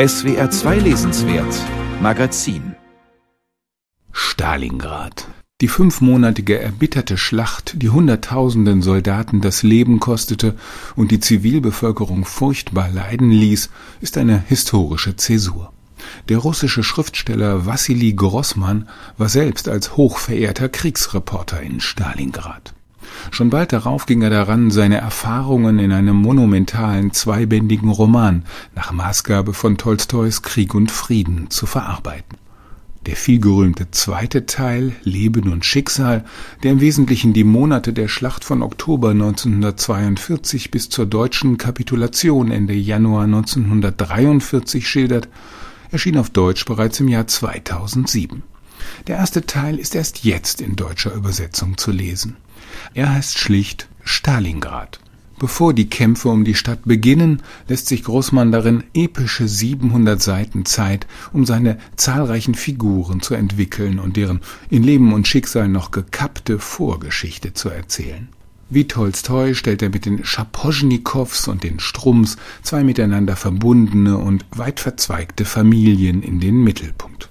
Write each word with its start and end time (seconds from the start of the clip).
SWR 0.00 0.48
2 0.48 0.78
Lesenswert 0.78 1.52
Magazin 2.00 2.76
Stalingrad 4.12 5.26
die 5.60 5.66
fünfmonatige 5.66 6.60
erbitterte 6.60 7.16
Schlacht, 7.18 7.82
die 7.82 7.88
Hunderttausenden 7.88 8.80
Soldaten 8.80 9.40
das 9.40 9.64
Leben 9.64 9.98
kostete 9.98 10.54
und 10.94 11.10
die 11.10 11.18
Zivilbevölkerung 11.18 12.24
furchtbar 12.24 12.88
leiden 12.90 13.32
ließ, 13.32 13.70
ist 14.00 14.16
eine 14.18 14.40
historische 14.46 15.16
Zäsur. 15.16 15.72
Der 16.28 16.38
russische 16.38 16.84
Schriftsteller 16.84 17.66
Wassili 17.66 18.12
Grossmann 18.12 18.88
war 19.16 19.28
selbst 19.28 19.68
als 19.68 19.96
hochverehrter 19.96 20.68
Kriegsreporter 20.68 21.60
in 21.60 21.80
Stalingrad. 21.80 22.72
Schon 23.30 23.50
bald 23.50 23.72
darauf 23.72 24.06
ging 24.06 24.22
er 24.22 24.30
daran, 24.30 24.70
seine 24.70 24.98
Erfahrungen 24.98 25.78
in 25.78 25.92
einem 25.92 26.16
monumentalen 26.16 27.12
zweibändigen 27.12 27.90
Roman 27.90 28.44
nach 28.74 28.92
Maßgabe 28.92 29.54
von 29.54 29.76
Tolstois 29.76 30.42
Krieg 30.42 30.74
und 30.74 30.90
Frieden 30.90 31.50
zu 31.50 31.66
verarbeiten. 31.66 32.38
Der 33.06 33.16
vielgerühmte 33.16 33.90
zweite 33.90 34.44
Teil 34.44 34.92
Leben 35.02 35.50
und 35.50 35.64
Schicksal, 35.64 36.24
der 36.62 36.72
im 36.72 36.80
Wesentlichen 36.80 37.32
die 37.32 37.44
Monate 37.44 37.92
der 37.92 38.08
Schlacht 38.08 38.44
von 38.44 38.62
Oktober 38.62 39.10
1942 39.10 40.70
bis 40.70 40.90
zur 40.90 41.06
deutschen 41.06 41.56
Kapitulation 41.56 42.50
Ende 42.50 42.74
Januar 42.74 43.24
1943 43.24 44.86
schildert, 44.86 45.28
erschien 45.90 46.18
auf 46.18 46.28
Deutsch 46.28 46.66
bereits 46.66 47.00
im 47.00 47.08
Jahr 47.08 47.26
2007. 47.26 48.42
Der 49.06 49.16
erste 49.16 49.46
Teil 49.46 49.78
ist 49.78 49.94
erst 49.94 50.24
jetzt 50.24 50.60
in 50.60 50.76
deutscher 50.76 51.14
Übersetzung 51.14 51.78
zu 51.78 51.90
lesen. 51.90 52.36
Er 52.94 53.14
heißt 53.14 53.38
schlicht 53.38 53.88
Stalingrad. 54.04 55.00
Bevor 55.38 55.72
die 55.72 55.88
Kämpfe 55.88 56.30
um 56.30 56.44
die 56.44 56.54
Stadt 56.54 56.80
beginnen, 56.84 57.42
lässt 57.68 57.86
sich 57.86 58.02
Großmann 58.02 58.50
darin 58.50 58.82
epische 58.92 59.46
700 59.46 60.20
Seiten 60.20 60.64
Zeit, 60.64 61.06
um 61.32 61.46
seine 61.46 61.78
zahlreichen 61.94 62.56
Figuren 62.56 63.20
zu 63.20 63.34
entwickeln 63.34 64.00
und 64.00 64.16
deren 64.16 64.40
in 64.68 64.82
Leben 64.82 65.12
und 65.12 65.28
Schicksal 65.28 65.68
noch 65.68 65.92
gekappte 65.92 66.58
Vorgeschichte 66.58 67.54
zu 67.54 67.68
erzählen. 67.68 68.28
Wie 68.70 68.88
Tolstoi 68.88 69.54
stellt 69.54 69.80
er 69.80 69.90
mit 69.90 70.04
den 70.04 70.24
Schaposchnikows 70.24 71.48
und 71.48 71.62
den 71.62 71.78
Strums 71.78 72.36
zwei 72.62 72.82
miteinander 72.82 73.36
verbundene 73.36 74.18
und 74.18 74.44
weit 74.50 74.80
verzweigte 74.80 75.44
Familien 75.44 76.22
in 76.22 76.40
den 76.40 76.62
Mittelpunkt. 76.62 77.27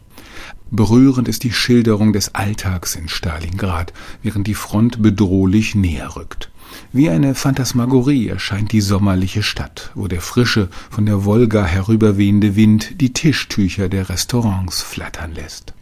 Berührend 0.70 1.30
ist 1.30 1.44
die 1.44 1.54
Schilderung 1.54 2.12
des 2.12 2.36
Alltags 2.36 2.96
in 2.96 3.08
Stalingrad, 3.08 3.94
während 4.22 4.48
die 4.48 4.54
Front 4.54 5.02
bedrohlich 5.02 5.76
näher 5.76 6.18
rückt. 6.18 6.50
Wie 6.92 7.10
eine 7.10 7.36
Phantasmagorie 7.36 8.28
erscheint 8.28 8.74
die 8.74 8.82
sommerliche 8.82 9.44
Stadt, 9.44 9.92
wo 9.96 10.08
der 10.08 10.20
frische, 10.20 10.68
von 10.90 11.06
der 11.06 11.24
Wolga 11.24 11.64
herüberwehende 11.64 12.58
Wind 12.58 13.00
die 13.00 13.14
Tischtücher 13.14 13.88
der 13.88 14.10
Restaurants 14.10 14.82
flattern 14.82 15.34
lässt. 15.34 15.74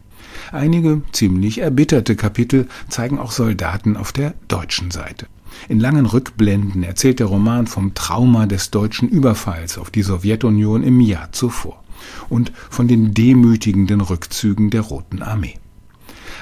Einige 0.52 1.02
ziemlich 1.11 1.59
erbitterte 1.59 2.16
Kapitel 2.16 2.67
zeigen 2.88 3.17
auch 3.17 3.31
Soldaten 3.31 3.97
auf 3.97 4.11
der 4.11 4.36
deutschen 4.47 4.91
Seite. 4.91 5.25
In 5.67 5.80
langen 5.80 6.06
Rückblenden 6.06 6.83
erzählt 6.83 7.19
der 7.19 7.28
Roman 7.28 7.66
vom 7.66 7.95
Trauma 7.95 8.45
des 8.45 8.69
deutschen 8.69 9.09
Überfalls 9.09 9.80
auf 9.80 9.89
die 9.89 10.03
Sowjetunion 10.03 10.83
im 10.83 11.00
Jahr 11.02 11.31
zuvor 11.31 11.84
und 12.30 12.52
von 12.70 12.88
den 12.88 13.14
demütigenden 13.14 14.02
Rückzügen 14.02 14.70
der 14.70 14.81
Roten 14.81 15.22
Armee. 15.22 15.56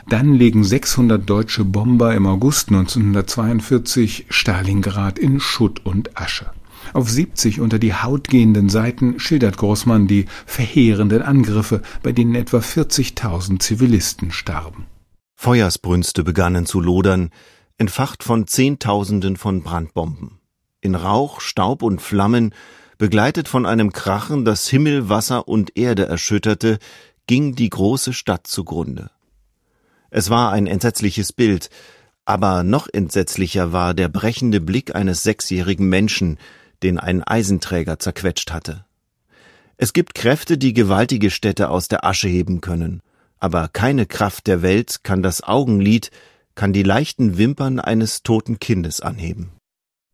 Dann 0.09 0.33
legen 0.33 0.63
600 0.63 1.29
deutsche 1.29 1.63
Bomber 1.63 2.13
im 2.13 2.25
August 2.25 2.69
1942 2.69 4.25
Stalingrad 4.29 5.17
in 5.17 5.39
Schutt 5.39 5.85
und 5.85 6.17
Asche. 6.19 6.51
Auf 6.91 7.09
70 7.09 7.61
unter 7.61 7.79
die 7.79 7.93
Haut 7.93 8.27
gehenden 8.27 8.69
Seiten 8.69 9.19
schildert 9.19 9.57
Großmann 9.57 10.07
die 10.07 10.25
verheerenden 10.45 11.21
Angriffe, 11.21 11.81
bei 12.01 12.11
denen 12.11 12.35
etwa 12.35 12.57
40.000 12.57 13.59
Zivilisten 13.59 14.31
starben. 14.31 14.85
Feuersbrünste 15.35 16.23
begannen 16.23 16.65
zu 16.65 16.81
lodern, 16.81 17.29
entfacht 17.77 18.23
von 18.23 18.47
Zehntausenden 18.47 19.37
von 19.37 19.61
Brandbomben. 19.61 20.39
In 20.81 20.95
Rauch, 20.95 21.39
Staub 21.39 21.81
und 21.81 22.01
Flammen, 22.01 22.53
begleitet 23.03 23.49
von 23.49 23.65
einem 23.65 23.91
Krachen, 23.91 24.45
das 24.45 24.69
Himmel, 24.69 25.09
Wasser 25.09 25.49
und 25.49 25.77
Erde 25.77 26.05
erschütterte, 26.05 26.79
ging 27.27 27.53
die 27.53 27.69
große 27.69 28.13
Stadt 28.13 28.47
zugrunde. 28.47 29.11
Es 30.09 30.29
war 30.29 30.53
ein 30.53 30.67
entsetzliches 30.67 31.33
Bild, 31.33 31.69
aber 32.23 32.63
noch 32.63 32.87
entsetzlicher 32.87 33.73
war 33.73 33.93
der 33.93 34.07
brechende 34.07 34.61
Blick 34.61 34.95
eines 34.95 35.21
sechsjährigen 35.21 35.89
Menschen, 35.89 36.37
den 36.81 36.97
ein 36.97 37.21
Eisenträger 37.21 37.99
zerquetscht 37.99 38.53
hatte. 38.53 38.85
Es 39.75 39.91
gibt 39.91 40.15
Kräfte, 40.15 40.57
die 40.57 40.71
gewaltige 40.71 41.29
Städte 41.29 41.71
aus 41.71 41.89
der 41.89 42.05
Asche 42.05 42.29
heben 42.29 42.61
können, 42.61 43.01
aber 43.37 43.67
keine 43.67 44.05
Kraft 44.05 44.47
der 44.47 44.61
Welt 44.61 45.03
kann 45.03 45.21
das 45.21 45.43
Augenlid, 45.43 46.09
kann 46.55 46.71
die 46.71 46.83
leichten 46.83 47.37
Wimpern 47.37 47.81
eines 47.81 48.23
toten 48.23 48.59
Kindes 48.59 49.01
anheben. 49.01 49.51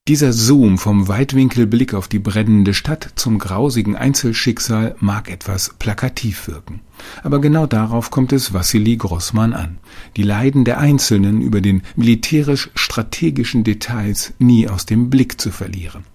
Dieser 0.10 0.34
Zoom 0.34 0.80
vom 0.80 1.08
Weitwinkelblick 1.08 1.94
auf 1.94 2.08
die 2.08 2.18
brennende 2.18 2.74
Stadt 2.74 3.12
zum 3.14 3.38
grausigen 3.38 3.96
Einzelschicksal 3.96 4.96
mag 5.00 5.30
etwas 5.30 5.76
plakativ 5.78 6.48
wirken. 6.48 6.80
Aber 7.22 7.40
genau 7.40 7.68
darauf 7.68 8.10
kommt 8.10 8.34
es 8.34 8.52
Wassili 8.52 8.98
Grossmann 8.98 9.54
an. 9.54 9.78
Die 10.18 10.24
Leiden 10.24 10.66
der 10.66 10.80
Einzelnen 10.80 11.44
über 11.44 11.62
den 11.62 11.84
militärisch-strategischen 11.96 13.64
Details 13.64 14.34
nie 14.40 14.68
aus 14.68 14.88
dem 14.88 15.12
Blick 15.12 15.40
zu 15.40 15.52
verlieren. 15.52 16.06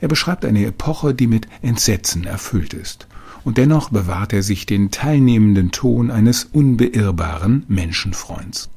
Er 0.00 0.06
beschreibt 0.06 0.44
eine 0.44 0.64
Epoche, 0.64 1.12
die 1.12 1.26
mit 1.26 1.48
Entsetzen 1.60 2.22
erfüllt 2.22 2.72
ist. 2.72 3.08
Und 3.42 3.58
dennoch 3.58 3.90
bewahrt 3.90 4.32
er 4.32 4.44
sich 4.44 4.64
den 4.64 4.92
teilnehmenden 4.92 5.72
Ton 5.72 6.12
eines 6.12 6.44
unbeirrbaren 6.44 7.64
Menschenfreunds. 7.66 8.70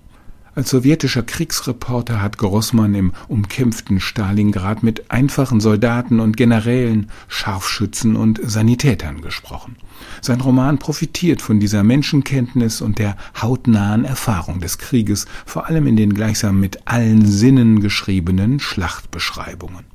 Als 0.56 0.70
sowjetischer 0.70 1.24
Kriegsreporter 1.24 2.22
hat 2.22 2.38
Grossmann 2.38 2.94
im 2.94 3.14
umkämpften 3.28 4.00
Stalingrad 4.00 4.84
mit 4.84 5.10
einfachen 5.10 5.60
Soldaten 5.60 6.20
und 6.20 6.38
Generälen, 6.38 7.10
Scharfschützen 7.28 8.16
und 8.16 8.40
Sanitätern 8.44 9.22
gesprochen. 9.22 9.78
Sein 10.22 10.42
Roman 10.42 10.78
profitiert 10.78 11.42
von 11.42 11.60
dieser 11.60 11.82
Menschenkenntnis 11.82 12.82
und 12.82 13.00
der 13.00 13.18
hautnahen 13.42 14.06
Erfahrung 14.06 14.60
des 14.60 14.78
Krieges, 14.78 15.26
vor 15.44 15.66
allem 15.66 15.88
in 15.88 15.96
den 15.96 16.14
gleichsam 16.14 16.60
mit 16.60 16.88
allen 16.88 17.26
Sinnen 17.26 17.80
geschriebenen 17.80 18.60
Schlachtbeschreibungen. 18.60 19.86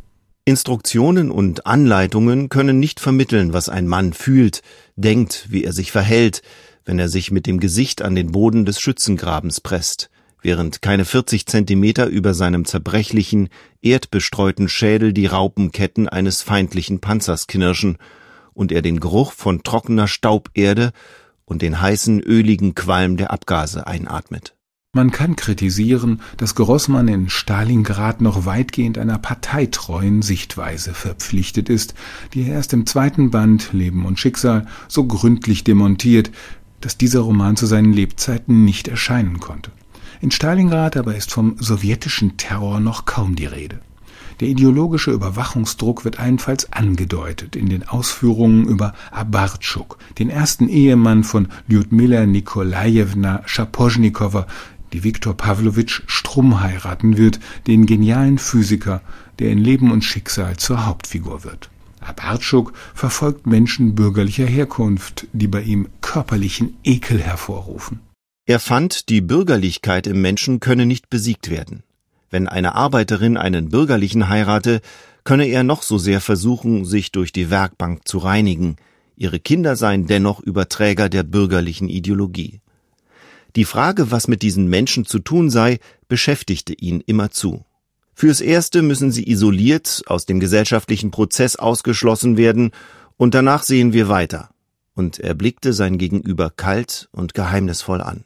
Instruktionen 0.45 1.31
und 1.31 1.67
Anleitungen 1.67 2.49
können 2.49 2.81
nicht 2.81 2.99
vermitteln, 2.99 3.53
was 3.53 3.69
ein 3.69 3.87
Mann 3.87 4.13
fühlt, 4.13 4.63
denkt, 4.97 5.47
wie 5.51 5.63
er 5.63 5.73
sich 5.73 5.93
verhält, 5.93 6.43
wenn 6.85 6.99
er 6.99 7.09
sich 7.09 7.31
mit 7.31 7.47
dem 7.47 7.61
Gesicht 7.61 8.03
an 8.03 8.17
den 8.17 8.33
Boden 8.33 8.65
des 8.65 8.81
Schützengrabens 8.81 9.61
presst 9.61 10.11
während 10.43 10.83
keine 10.83 11.05
40 11.05 11.47
Zentimeter 11.47 12.07
über 12.07 12.35
seinem 12.35 12.65
zerbrechlichen, 12.65 13.49
erdbestreuten 13.83 14.69
Schädel 14.69 15.13
die 15.13 15.27
Raupenketten 15.27 16.09
eines 16.09 16.43
feindlichen 16.43 17.01
Panzers 17.01 17.47
knirschen 17.47 17.99
und 18.53 18.73
er 18.73 18.83
den 18.83 19.01
Geruch 19.01 19.33
von 19.33 19.63
trockener 19.63 20.09
Stauberde 20.09 20.93
und 21.45 21.63
den 21.63 21.81
heißen, 21.81 22.21
öligen 22.21 22.75
Qualm 22.75 23.17
der 23.17 23.33
Abgase 23.33 23.87
einatmet. 23.87 24.55
Man 24.95 25.11
kann 25.11 25.37
kritisieren, 25.37 26.23
dass 26.39 26.55
Grossmann 26.55 27.09
in 27.09 27.29
Stalingrad 27.29 28.21
noch 28.21 28.47
weitgehend 28.47 28.97
einer 28.97 29.19
parteitreuen 29.19 30.23
Sichtweise 30.23 30.95
verpflichtet 30.95 31.69
ist, 31.69 31.95
die 32.33 32.43
er 32.43 32.55
erst 32.55 32.73
im 32.73 32.87
zweiten 32.87 33.31
Band 33.31 33.73
Leben 33.73 34.07
und 34.07 34.19
Schicksal 34.19 34.67
so 34.89 35.07
gründlich 35.07 35.63
demontiert, 35.63 36.31
dass 36.81 36.97
dieser 36.97 37.21
Roman 37.21 37.57
zu 37.57 37.67
seinen 37.67 37.93
Lebzeiten 37.93 38.65
nicht 38.65 38.89
erscheinen 38.89 39.41
konnte. 39.41 39.71
In 40.21 40.31
Stalingrad 40.33 40.97
aber 40.97 41.15
ist 41.15 41.31
vom 41.31 41.57
sowjetischen 41.59 42.37
Terror 42.37 42.81
noch 42.81 43.05
kaum 43.05 43.37
die 43.37 43.47
Rede. 43.47 43.81
Der 44.41 44.49
ideologische 44.49 45.11
Überwachungsdruck 45.11 46.05
wird 46.05 46.21
allenfalls 46.21 46.73
angedeutet 46.73 47.57
in 47.57 47.69
den 47.69 47.89
Ausführungen 47.89 48.67
über 48.67 48.95
Abartschuk, 49.11 49.99
den 50.19 50.31
ersten 50.31 50.69
Ehemann 50.69 51.25
von 51.25 51.49
Lyudmila 51.67 52.27
Nikolajewna 52.27 53.43
Schaposchnikowa, 53.47 54.47
die 54.93 55.05
Viktor 55.05 55.37
Pawlowitsch 55.37 56.03
Strum 56.07 56.61
heiraten 56.61 57.17
wird, 57.17 57.41
den 57.67 57.87
genialen 57.87 58.39
Physiker, 58.39 59.03
der 59.39 59.51
in 59.51 59.59
Leben 59.59 59.91
und 59.91 60.03
Schicksal 60.03 60.57
zur 60.57 60.87
Hauptfigur 60.87 61.45
wird. 61.45 61.71
Abartschuk 62.01 62.73
verfolgt 62.95 63.47
Menschen 63.47 63.95
bürgerlicher 63.95 64.47
Herkunft, 64.47 65.27
die 65.33 65.49
bei 65.49 65.63
ihm 65.63 65.89
körperlichen 66.01 66.77
Ekel 66.85 67.21
hervorrufen. 67.21 68.01
Er 68.49 68.61
fand, 68.61 69.11
die 69.11 69.21
Bürgerlichkeit 69.21 70.07
im 70.07 70.23
Menschen 70.23 70.59
könne 70.59 70.87
nicht 70.87 71.11
besiegt 71.11 71.51
werden. 71.51 71.83
Wenn 72.31 72.49
eine 72.49 72.75
Arbeiterin 72.75 73.37
einen 73.37 73.69
Bürgerlichen 73.69 74.31
heirate, 74.31 74.81
könne 75.23 75.45
er 75.45 75.65
noch 75.65 75.83
so 75.83 75.99
sehr 75.99 76.23
versuchen, 76.23 76.87
sich 76.87 77.13
durch 77.13 77.31
die 77.31 77.51
Werkbank 77.51 78.09
zu 78.09 78.17
reinigen, 78.17 78.77
ihre 79.17 79.39
Kinder 79.39 79.77
seien 79.77 80.07
dennoch 80.07 80.41
Überträger 80.41 81.11
der 81.11 81.25
bürgerlichen 81.25 81.91
Ideologie. 81.91 82.63
Die 83.55 83.67
Frage, 83.67 84.11
was 84.11 84.29
mit 84.29 84.41
diesen 84.41 84.67
Menschen 84.67 85.05
zu 85.05 85.19
tun 85.19 85.51
sei, 85.51 85.79
beschäftigte 86.09 86.73
ihn 86.73 87.03
immerzu. 87.05 87.67
Fürs 88.15 88.41
Erste 88.41 88.81
müssen 88.81 89.13
sie 89.13 89.31
isoliert 89.31 90.05
aus 90.07 90.25
dem 90.25 90.41
gesellschaftlichen 90.41 91.11
Prozess 91.11 91.57
ausgeschlossen 91.57 92.39
werden, 92.39 92.71
und 93.19 93.35
danach 93.35 93.63
sehen 93.63 93.93
wir 93.93 94.09
weiter. 94.09 94.49
und 94.99 95.21
er 95.21 95.35
blickte 95.35 95.73
sein 95.73 95.97
Gegenüber 95.97 96.51
kalt 96.51 97.09
und 97.13 97.33
geheimnisvoll 97.33 98.01
an. 98.01 98.25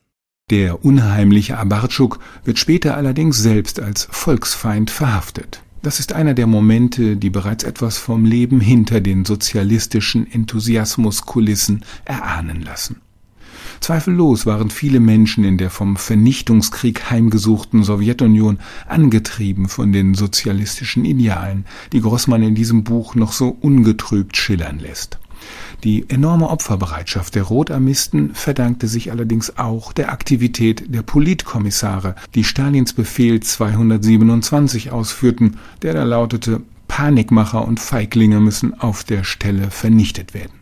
Der 0.51 0.85
unheimliche 0.85 1.57
Abartschuk 1.57 2.19
wird 2.45 2.59
später 2.59 2.97
allerdings 2.97 3.39
selbst 3.39 3.81
als 3.81 4.07
Volksfeind 4.11 4.91
verhaftet. 4.91 5.63
Das 5.83 5.99
ist 5.99 6.13
einer 6.13 6.35
der 6.35 6.47
Momente, 6.47 7.17
die 7.17 7.31
bereits 7.31 7.65
etwas 7.65 7.97
vom 7.97 8.25
Leben 8.25 8.61
hinter 8.61 9.01
den 9.01 9.25
sozialistischen 9.25 10.31
Enthusiasmuskulissen 10.31 11.85
erahnen 12.05 12.61
lassen. 12.61 13.01
Zweifellos 13.81 14.47
waren 14.47 14.71
viele 14.71 15.01
Menschen 15.01 15.43
in 15.43 15.59
der 15.59 15.71
vom 15.71 15.97
Vernichtungskrieg 15.97 17.11
heimgesuchten 17.11 17.83
Sowjetunion 17.83 18.59
angetrieben 18.87 19.69
von 19.69 19.93
den 19.93 20.15
sozialistischen 20.15 21.05
Idealen, 21.05 21.65
die 21.93 22.01
Grossmann 22.01 22.43
in 22.43 22.55
diesem 22.55 22.85
Buch 22.85 23.17
noch 23.17 23.33
so 23.33 23.49
ungetrübt 23.49 24.37
schillern 24.37 24.79
lässt. 24.79 25.19
Die 25.85 26.09
enorme 26.09 26.49
Opferbereitschaft 26.49 27.35
der 27.35 27.43
Rotarmisten 27.43 28.35
verdankte 28.35 28.87
sich 28.87 29.11
allerdings 29.11 29.59
auch 29.59 29.93
der 29.93 30.13
Aktivität 30.13 30.95
der 30.95 31.03
Politkommissare, 31.03 32.15
die 32.35 32.45
Stalins 32.45 32.93
Befehl 32.93 33.41
227 33.41 34.93
ausführten, 34.93 35.59
der 35.83 35.95
da 35.95 36.05
lautete 36.05 36.63
Panikmacher 36.89 37.67
und 37.67 37.81
Feiglinge 37.81 38.39
müssen 38.39 38.79
auf 38.79 39.03
der 39.03 39.25
Stelle 39.25 39.71
vernichtet 39.71 40.35
werden. 40.35 40.53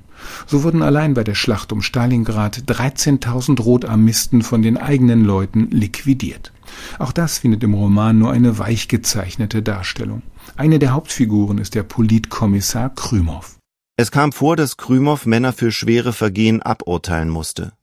So 0.47 0.63
wurden 0.63 0.83
allein 0.83 1.15
bei 1.15 1.25
der 1.25 1.35
Schlacht 1.35 1.73
um 1.73 1.83
Stalingrad 1.83 2.63
13.000 2.67 3.61
Rotarmisten 3.61 4.43
von 4.43 4.63
den 4.63 4.77
eigenen 4.77 5.25
Leuten 5.25 5.71
liquidiert. 5.71 6.53
Auch 6.99 7.13
das 7.13 7.39
findet 7.39 7.63
im 7.65 7.75
Roman 7.75 8.19
nur 8.19 8.31
eine 8.31 8.59
weich 8.59 8.89
gezeichnete 8.89 9.63
Darstellung. 9.63 10.23
Eine 10.57 10.79
der 10.79 10.93
Hauptfiguren 10.93 11.59
ist 11.59 11.75
der 11.75 11.83
Politkommissar 11.83 12.91
Krümov. 12.91 13.60
Es 14.01 14.11
kam 14.11 14.33
vor, 14.33 14.57
dass 14.57 14.79
Krümov 14.79 15.27
Männer 15.27 15.53
für 15.53 15.71
schwere 15.71 16.15
Vergehen 16.15 16.63
aburteilen 16.63 17.29
musste. 17.29 17.75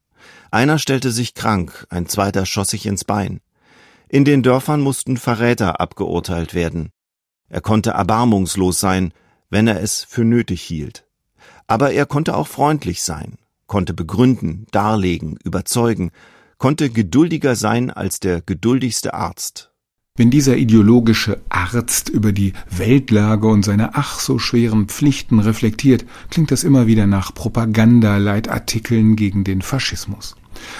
Einer 0.49 0.79
stellte 0.79 1.11
sich 1.11 1.35
krank, 1.35 1.85
ein 1.91 2.07
zweiter 2.07 2.47
schoss 2.47 2.71
sich 2.71 2.87
ins 2.87 3.05
Bein. 3.05 3.39
In 4.09 4.25
den 4.25 4.41
Dörfern 4.41 4.81
mussten 4.81 5.17
Verräter 5.17 5.79
abgeurteilt 5.79 6.55
werden. 6.55 6.89
Er 7.49 7.61
konnte 7.61 7.91
erbarmungslos 7.91 8.79
sein, 8.79 9.13
wenn 9.51 9.67
er 9.67 9.79
es 9.79 10.03
für 10.05 10.23
nötig 10.23 10.63
hielt. 10.63 11.05
Aber 11.67 11.91
er 11.91 12.07
konnte 12.07 12.35
auch 12.35 12.47
freundlich 12.47 13.03
sein, 13.03 13.37
konnte 13.67 13.93
begründen, 13.93 14.65
darlegen, 14.71 15.37
überzeugen, 15.43 16.09
konnte 16.57 16.89
geduldiger 16.89 17.55
sein 17.55 17.91
als 17.91 18.19
der 18.19 18.41
geduldigste 18.41 19.13
Arzt. 19.13 19.71
Wenn 20.17 20.31
dieser 20.31 20.57
ideologische 20.57 21.41
Arzt 21.47 22.09
über 22.09 22.31
die 22.31 22.53
Weltlage 22.71 23.47
und 23.47 23.63
seine 23.63 23.93
ach 23.93 24.19
so 24.19 24.39
schweren 24.39 24.87
Pflichten 24.87 25.37
reflektiert, 25.37 26.05
klingt 26.31 26.49
das 26.49 26.63
immer 26.63 26.87
wieder 26.87 27.05
nach 27.05 27.35
Propagandaleitartikeln 27.35 29.15
gegen 29.15 29.43
den 29.43 29.61
Faschismus. 29.61 30.35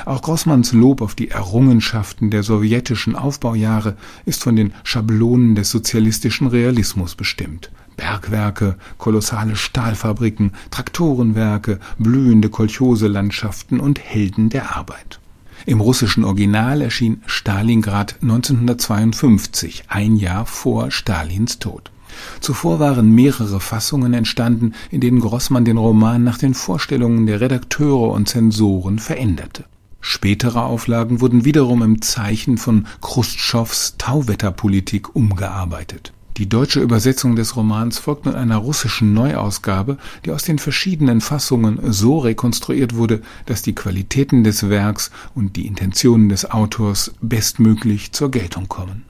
Auch 0.06 0.24
Grossmanns 0.24 0.74
Lob 0.74 1.02
auf 1.02 1.14
die 1.14 1.30
Errungenschaften 1.30 2.32
der 2.32 2.42
sowjetischen 2.42 3.16
Aufbaujahre 3.16 3.96
ist 4.26 4.42
von 4.42 4.56
den 4.56 4.74
Schablonen 4.84 5.54
des 5.54 5.70
sozialistischen 5.70 6.48
Realismus 6.48 7.14
bestimmt. 7.14 7.70
Bergwerke, 7.96 8.76
kolossale 8.98 9.56
Stahlfabriken, 9.56 10.54
Traktorenwerke, 10.72 11.80
blühende 12.00 12.50
Kolchoselandschaften 12.50 13.80
und 13.80 14.00
Helden 14.00 14.50
der 14.50 14.76
Arbeit. 14.76 15.17
Im 15.68 15.82
russischen 15.82 16.24
Original 16.24 16.82
erschien 16.82 17.22
Stalingrad 17.26 18.16
1952, 18.22 19.84
ein 19.90 20.16
Jahr 20.16 20.46
vor 20.46 20.92
Stalins 20.92 21.60
Tod. 21.60 21.92
Zuvor 22.40 22.80
waren 22.80 23.12
mehrere 23.12 23.60
Fassungen 23.60 24.14
entstanden, 24.14 24.76
in 24.92 25.02
denen 25.02 25.20
Grossmann 25.20 25.66
den 25.66 25.76
Roman 25.76 26.24
nach 26.24 26.38
den 26.38 26.54
Vorstellungen 26.54 27.26
der 27.26 27.42
Redakteure 27.42 28.14
und 28.14 28.30
Zensoren 28.30 28.98
veränderte. 28.98 29.66
Spätere 30.00 30.64
Auflagen 30.64 31.20
wurden 31.20 31.44
wiederum 31.44 31.84
im 31.84 32.02
Zeichen 32.02 32.58
von 32.58 32.88
Chrustschows 33.02 33.96
Tauwetterpolitik 33.98 35.18
umgearbeitet. 35.18 36.14
Die 36.38 36.48
deutsche 36.48 36.82
Übersetzung 36.82 37.36
des 37.36 37.56
Romans 37.56 37.98
folgt 37.98 38.26
nun 38.26 38.36
einer 38.36 38.58
russischen 38.58 39.12
Neuausgabe, 39.12 39.98
die 40.24 40.30
aus 40.30 40.44
den 40.44 40.60
verschiedenen 40.60 41.20
Fassungen 41.20 41.80
so 41.92 42.20
rekonstruiert 42.20 42.96
wurde, 42.96 43.24
dass 43.48 43.64
die 43.64 43.74
Qualitäten 43.74 44.44
des 44.44 44.70
Werks 44.70 45.10
und 45.34 45.56
die 45.56 45.66
Intentionen 45.66 46.30
des 46.30 46.52
Autors 46.52 47.16
bestmöglich 47.22 48.12
zur 48.12 48.30
Geltung 48.30 48.68
kommen. 48.68 49.04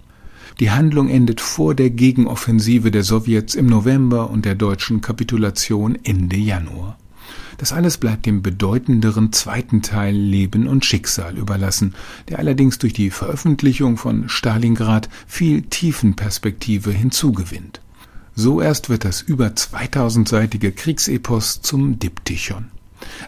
Die 0.62 0.71
Handlung 0.71 1.09
endet 1.09 1.41
vor 1.41 1.75
der 1.75 1.89
Gegenoffensive 1.89 2.91
der 2.91 3.03
Sowjets 3.03 3.56
im 3.56 3.65
November 3.65 4.29
und 4.29 4.45
der 4.45 4.56
deutschen 4.56 5.01
Kapitulation 5.01 5.97
Ende 6.03 6.38
Januar. 6.38 6.97
Das 7.57 7.74
alles 7.74 7.98
bleibt 7.98 8.25
dem 8.25 8.44
bedeutenderen 8.44 9.33
zweiten 9.33 9.81
Teil 9.81 10.15
Leben 10.15 10.68
und 10.68 10.86
Schicksal 10.86 11.38
überlassen, 11.38 11.95
der 12.30 12.39
allerdings 12.39 12.77
durch 12.77 12.94
die 12.94 13.09
Veröffentlichung 13.09 13.98
von 13.98 14.30
Stalingrad 14.30 15.09
viel 15.25 15.63
Tiefenperspektive 15.63 16.92
hinzugewinnt. 16.92 17.81
So 18.36 18.62
erst 18.62 18.89
wird 18.89 19.04
das 19.04 19.21
über 19.21 19.48
2000-seitige 19.48 20.71
Kriegsepos 20.71 21.62
zum 21.62 21.98
Diptychon. 21.98 22.68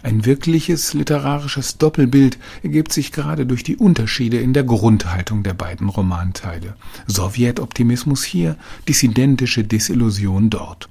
Ein 0.03 0.25
wirkliches 0.25 0.93
literarisches 0.93 1.77
Doppelbild 1.77 2.37
ergibt 2.63 2.91
sich 2.93 3.11
gerade 3.11 3.45
durch 3.45 3.63
die 3.63 3.75
Unterschiede 3.75 4.39
in 4.39 4.53
der 4.53 4.63
Grundhaltung 4.63 5.43
der 5.43 5.53
beiden 5.53 5.89
Romanteile. 5.89 6.75
Sowjetoptimismus 7.07 8.23
hier, 8.23 8.55
dissidentische 8.87 9.63
Desillusion 9.63 10.49
dort. 10.49 10.89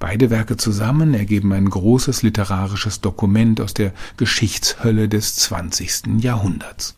Beide 0.00 0.30
Werke 0.30 0.56
zusammen 0.56 1.12
ergeben 1.12 1.52
ein 1.52 1.68
großes 1.68 2.22
literarisches 2.22 3.02
Dokument 3.02 3.60
aus 3.60 3.74
der 3.74 3.92
Geschichtshölle 4.16 5.10
des 5.10 5.36
20. 5.36 6.22
Jahrhunderts. 6.22 6.96